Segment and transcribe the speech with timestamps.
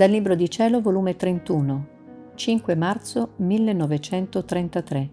[0.00, 1.86] Dal Libro di Cielo, volume 31,
[2.34, 5.10] 5 marzo 1933.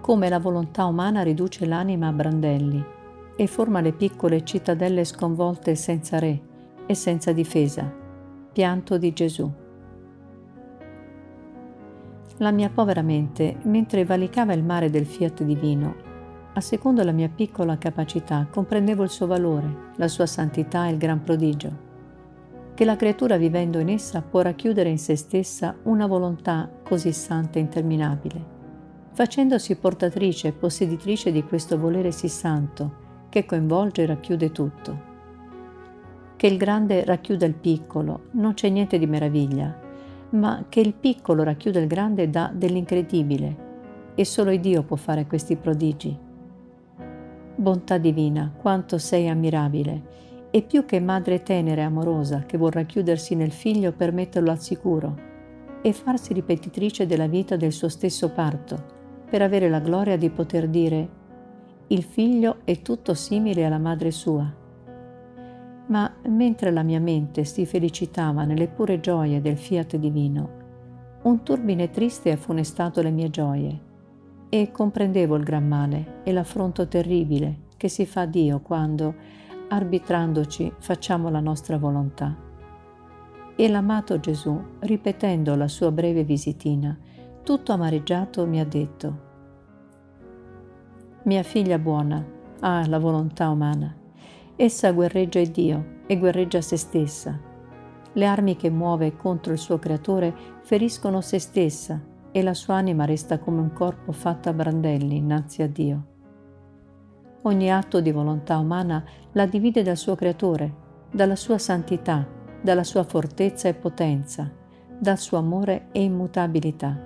[0.00, 2.82] Come la volontà umana riduce l'anima a brandelli
[3.36, 6.40] e forma le piccole cittadelle sconvolte senza re
[6.86, 7.92] e senza difesa.
[8.54, 9.52] Pianto di Gesù.
[12.38, 15.94] La mia povera mente, mentre valicava il mare del fiat divino,
[16.54, 20.96] a secondo la mia piccola capacità, comprendevo il suo valore, la sua santità e il
[20.96, 21.85] gran prodigio
[22.76, 27.58] che la creatura vivendo in essa può racchiudere in se stessa una volontà così santa
[27.58, 28.44] e interminabile,
[29.12, 35.00] facendosi portatrice e posseditrice di questo volere sì santo che coinvolge e racchiude tutto.
[36.36, 39.74] Che il grande racchiuda il piccolo non c'è niente di meraviglia,
[40.32, 43.56] ma che il piccolo racchiuda il grande dà dell'incredibile
[44.14, 46.14] e solo Dio può fare questi prodigi.
[47.54, 50.24] Bontà divina, quanto sei ammirabile
[50.56, 54.58] e più che madre tenera e amorosa che vuol racchiudersi nel figlio per metterlo al
[54.58, 55.14] sicuro
[55.82, 58.82] e farsi ripetitrice della vita del suo stesso parto,
[59.28, 61.08] per avere la gloria di poter dire
[61.88, 64.50] il figlio è tutto simile alla madre sua.
[65.88, 70.50] Ma mentre la mia mente si felicitava nelle pure gioie del fiat divino,
[71.24, 73.80] un turbine triste ha funestato le mie gioie
[74.48, 80.72] e comprendevo il gran male e l'affronto terribile che si fa a Dio quando, arbitrandoci
[80.78, 82.34] facciamo la nostra volontà.
[83.54, 86.96] E l'amato Gesù, ripetendo la sua breve visitina,
[87.42, 89.24] tutto amareggiato mi ha detto,
[91.26, 92.24] Mia figlia buona
[92.60, 93.92] ha ah, la volontà umana.
[94.54, 97.36] Essa guerreggia il Dio e guerreggia se stessa.
[98.12, 100.32] Le armi che muove contro il suo creatore
[100.62, 102.00] feriscono se stessa
[102.30, 106.15] e la sua anima resta come un corpo fatto a brandelli innanzi a Dio.
[107.46, 110.74] Ogni atto di volontà umana la divide dal suo creatore,
[111.12, 112.26] dalla sua santità,
[112.60, 114.50] dalla sua fortezza e potenza,
[114.98, 117.00] dal suo amore e immutabilità.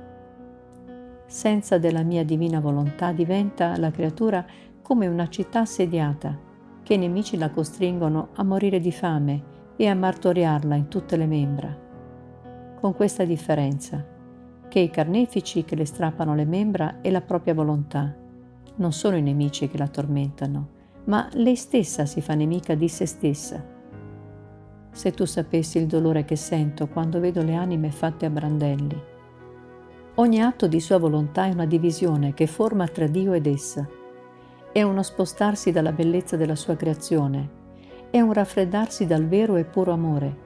[1.26, 4.42] Senza della mia divina volontà diventa la creatura
[4.81, 6.38] come una città assediata,
[6.82, 9.42] che i nemici la costringono a morire di fame
[9.76, 11.78] e a martoriarla in tutte le membra.
[12.81, 14.03] Con questa differenza,
[14.69, 18.19] che i carnefici che le strappano le membra è la propria volontà,
[18.76, 20.69] non sono i nemici che la tormentano,
[21.04, 23.64] ma lei stessa si fa nemica di se stessa.
[24.92, 29.00] Se tu sapessi il dolore che sento quando vedo le anime fatte a brandelli.
[30.16, 33.88] Ogni atto di sua volontà è una divisione che forma tra Dio ed essa.
[34.72, 37.48] È uno spostarsi dalla bellezza della sua creazione,
[38.10, 40.36] è un raffreddarsi dal vero e puro amore,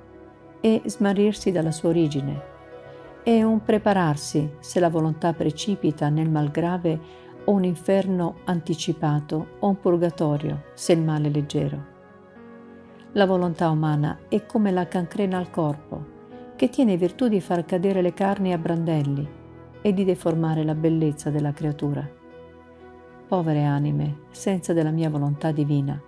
[0.61, 2.53] è smarrirsi dalla sua origine,
[3.25, 7.01] è un prepararsi, se la volontà precipita nel malgrave
[7.45, 11.93] o un inferno anticipato o un purgatorio se il male è leggero.
[13.13, 16.13] La volontà umana è come la cancrena al corpo,
[16.57, 19.29] che tiene virtù di far cadere le carni a brandelli
[19.81, 22.09] e di deformare la bellezza della creatura.
[23.27, 26.01] Povere anime, senza della mia volontà divina,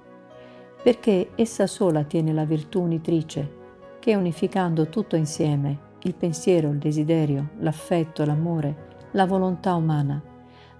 [0.82, 3.54] perché essa sola tiene la virtù unitrice,
[3.98, 10.22] che unificando tutto insieme, il pensiero, il desiderio, l'affetto, l'amore, la volontà umana,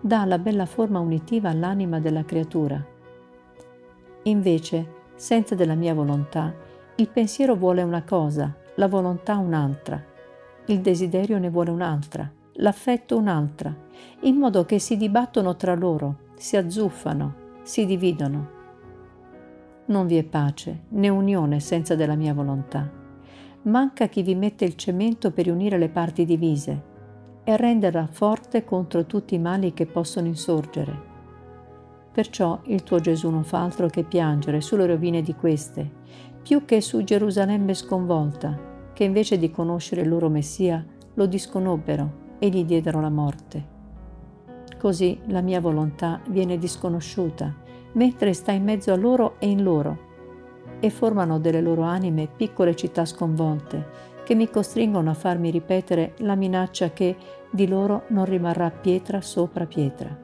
[0.01, 2.85] dà la bella forma unitiva all'anima della creatura.
[4.25, 6.55] Invece, senza della mia volontà,
[6.97, 10.03] il pensiero vuole una cosa, la volontà un'altra,
[10.67, 13.75] il desiderio ne vuole un'altra, l'affetto un'altra,
[14.21, 18.55] in modo che si dibattono tra loro, si azzuffano, si dividono.
[19.87, 22.91] Non vi è pace né unione senza della mia volontà.
[23.63, 26.95] Manca chi vi mette il cemento per unire le parti divise,
[27.49, 31.15] e renderla forte contro tutti i mali che possono insorgere.
[32.11, 35.89] Perciò il tuo Gesù non fa altro che piangere sulle rovine di queste,
[36.43, 38.59] più che su Gerusalemme sconvolta,
[38.93, 40.85] che invece di conoscere il loro Messia
[41.15, 43.75] lo disconobbero e gli diedero la morte.
[44.77, 47.55] Così la mia volontà viene disconosciuta,
[47.93, 49.99] mentre sta in mezzo a loro e in loro,
[50.81, 56.35] e formano delle loro anime piccole città sconvolte, che mi costringono a farmi ripetere la
[56.35, 57.15] minaccia che
[57.51, 60.17] di loro non rimarrà pietra sopra pietra.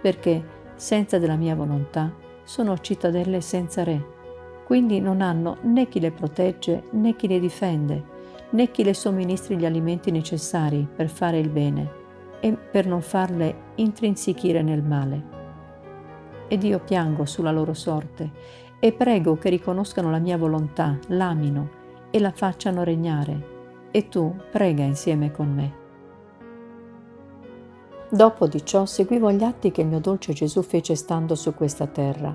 [0.00, 0.44] Perché
[0.74, 2.12] senza della mia volontà
[2.44, 4.14] sono cittadelle senza re,
[4.64, 8.04] quindi non hanno né chi le protegge né chi le difende,
[8.50, 12.04] né chi le somministri gli alimenti necessari per fare il bene
[12.40, 15.34] e per non farle intrinsichire nel male.
[16.48, 18.30] Ed io piango sulla loro sorte
[18.78, 21.70] e prego che riconoscano la mia volontà, l'amino
[22.10, 23.54] e la facciano regnare,
[23.90, 25.84] e tu prega insieme con me.
[28.08, 31.86] Dopo di ciò seguivo gli atti che il mio dolce Gesù fece stando su questa
[31.86, 32.34] terra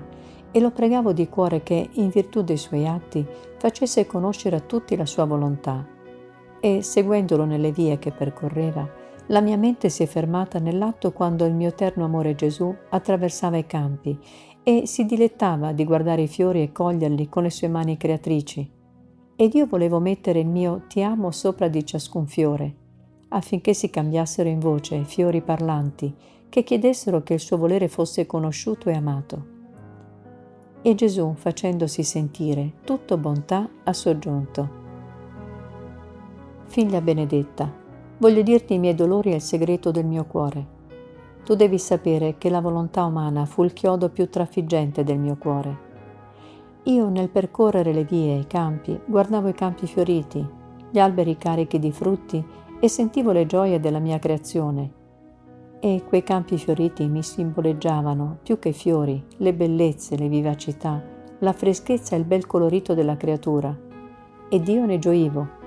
[0.50, 3.26] e lo pregavo di cuore che, in virtù dei suoi atti,
[3.56, 5.86] facesse conoscere a tutti la sua volontà.
[6.60, 8.86] E, seguendolo nelle vie che percorreva,
[9.28, 13.66] la mia mente si è fermata nell'atto quando il mio eterno amore Gesù attraversava i
[13.66, 14.18] campi
[14.62, 18.80] e si dilettava di guardare i fiori e coglierli con le sue mani creatrici.
[19.42, 22.74] Ed io volevo mettere il mio ti amo sopra di ciascun fiore,
[23.30, 26.14] affinché si cambiassero in voce fiori parlanti
[26.48, 29.46] che chiedessero che il suo volere fosse conosciuto e amato.
[30.80, 34.70] E Gesù, facendosi sentire tutto bontà, ha soggiunto.
[36.66, 37.68] Figlia benedetta,
[38.18, 40.66] voglio dirti i miei dolori e il segreto del mio cuore.
[41.42, 45.90] Tu devi sapere che la volontà umana fu il chiodo più trafiggente del mio cuore.
[46.86, 50.44] Io nel percorrere le vie e i campi guardavo i campi fioriti,
[50.90, 52.44] gli alberi carichi di frutti
[52.80, 54.90] e sentivo le gioie della mia creazione.
[55.78, 61.00] E quei campi fioriti mi simboleggiavano, più che fiori, le bellezze, le vivacità,
[61.38, 63.72] la freschezza e il bel colorito della creatura.
[64.48, 65.60] Ed io ne gioivo.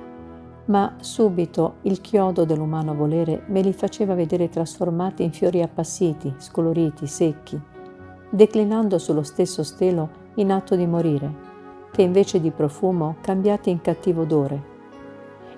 [0.66, 7.08] Ma subito il chiodo dell'umano volere me li faceva vedere trasformati in fiori appassiti, scoloriti,
[7.08, 7.58] secchi,
[8.30, 11.34] declinando sullo stesso stelo in atto di morire,
[11.92, 14.74] che invece di profumo cambiati in cattivo odore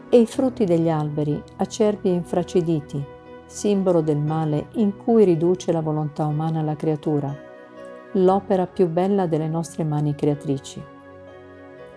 [0.10, 3.04] e i frutti degli alberi, acerbi e infraciditi,
[3.46, 7.36] simbolo del male in cui riduce la volontà umana la creatura,
[8.14, 10.82] l'opera più bella delle nostre mani creatrici.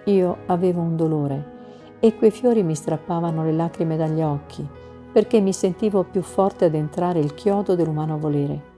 [0.05, 1.59] Io avevo un dolore
[2.01, 4.67] e quei fiori mi strappavano le lacrime dagli occhi
[5.13, 8.69] perché mi sentivo più forte ad entrare il chiodo dell'umano volere.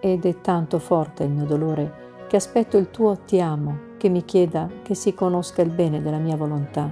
[0.00, 2.00] Ed è tanto forte il mio dolore
[2.32, 6.16] che aspetto il tuo ti amo che mi chieda che si conosca il bene della
[6.16, 6.90] mia volontà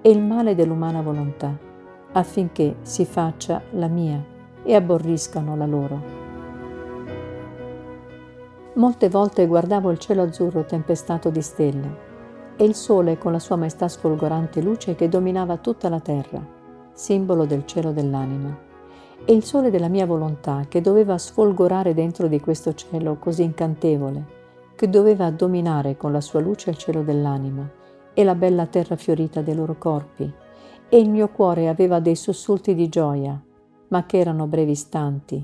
[0.00, 1.56] e il male dell'umana volontà,
[2.10, 4.20] affinché si faccia la mia
[4.64, 6.02] e aborriscano la loro.
[8.72, 11.96] Molte volte guardavo il cielo azzurro tempestato di stelle
[12.56, 16.44] e il sole con la sua maestà sfolgorante luce che dominava tutta la terra,
[16.92, 18.58] simbolo del cielo dell'anima,
[19.24, 24.40] e il sole della mia volontà che doveva sfolgorare dentro di questo cielo così incantevole,
[24.82, 27.70] che doveva dominare con la sua luce il cielo dell'anima
[28.12, 30.28] e la bella terra fiorita dei loro corpi,
[30.88, 33.40] e il mio cuore aveva dei sussulti di gioia,
[33.90, 35.40] ma che erano brevi istanti.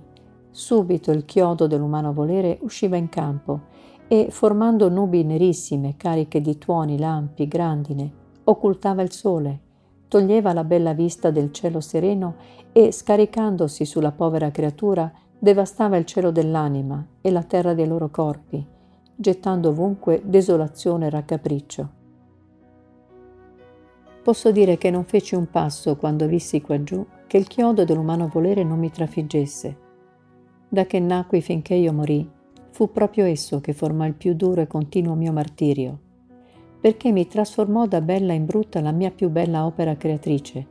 [0.51, 3.61] Subito il chiodo dell'umano volere usciva in campo
[4.09, 8.11] e, formando nubi nerissime cariche di tuoni, lampi, grandine,
[8.43, 9.61] occultava il sole,
[10.09, 12.35] toglieva la bella vista del cielo sereno
[12.73, 18.77] e, scaricandosi sulla povera creatura, devastava il cielo dell'anima e la terra dei loro corpi,
[19.21, 21.89] gettando ovunque desolazione e raccapriccio.
[24.23, 28.63] Posso dire che non feci un passo quando vissi quaggiù che il chiodo dell'umano volere
[28.63, 29.77] non mi trafiggesse.
[30.69, 32.31] Da che nacqui finché io morì,
[32.71, 35.99] fu proprio esso che formò il più duro e continuo mio martirio,
[36.81, 40.67] perché mi trasformò da bella in brutta la mia più bella opera creatrice.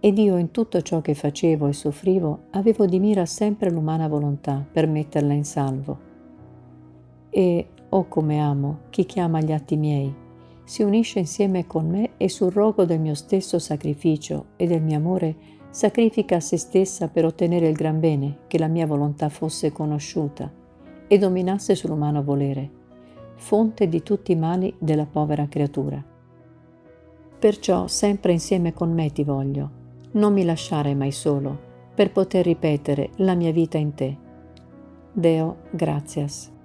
[0.00, 4.64] Ed io in tutto ciò che facevo e soffrivo avevo di mira sempre l'umana volontà
[4.72, 6.08] per metterla in salvo.
[7.30, 10.12] E, oh come amo, chi chiama gli atti miei,
[10.64, 14.98] si unisce insieme con me e sul rogo del mio stesso sacrificio e del mio
[14.98, 15.36] amore
[15.70, 20.50] sacrifica a se stessa per ottenere il gran bene, che la mia volontà fosse conosciuta
[21.06, 22.70] e dominasse sull'umano volere,
[23.36, 26.04] fonte di tutti i mali della povera creatura.
[27.38, 29.70] Perciò sempre insieme con me ti voglio,
[30.12, 34.16] non mi lasciare mai solo, per poter ripetere la mia vita in te.
[35.12, 36.58] Deo, gratias.